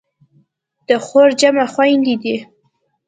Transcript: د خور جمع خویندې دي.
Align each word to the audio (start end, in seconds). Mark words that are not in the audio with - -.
د 0.87 0.89
خور 1.05 1.29
جمع 1.41 1.65
خویندې 1.73 2.15
دي. 2.23 2.35